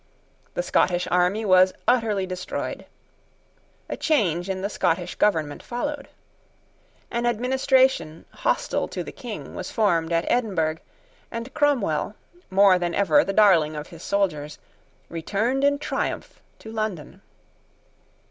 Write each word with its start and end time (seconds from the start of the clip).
The 0.55 0.63
Scottish 0.63 1.07
army 1.11 1.45
was 1.45 1.73
utterly 1.87 2.25
destroyed. 2.25 2.87
A 3.87 3.95
change 3.95 4.49
in 4.49 4.63
the 4.63 4.67
Scottish 4.67 5.13
government 5.13 5.61
followed. 5.61 6.07
An 7.11 7.27
administration, 7.27 8.25
hostile 8.33 8.87
to 8.87 9.03
the 9.03 9.11
King, 9.11 9.53
was 9.53 9.69
formed 9.69 10.11
at 10.11 10.25
Edinburgh; 10.27 10.77
and 11.29 11.53
Cromwell, 11.53 12.15
more 12.49 12.79
than 12.79 12.95
ever 12.95 13.23
the 13.23 13.31
darling 13.31 13.75
of 13.75 13.89
his 13.89 14.01
soldiers, 14.01 14.57
returned 15.07 15.63
in 15.63 15.77
triumph 15.77 16.41
to 16.57 16.71
London. 16.71 17.21